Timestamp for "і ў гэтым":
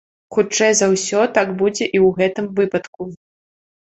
1.95-2.45